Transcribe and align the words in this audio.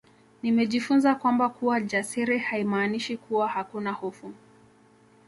Nimejifunza 0.43 1.15
kwamba 1.15 1.49
kuwa 1.49 1.81
jasiri 1.81 2.37
haimaanishi 2.39 3.17
kuwa 3.17 3.47
hakuna 3.47 3.91
hofu 3.91 4.33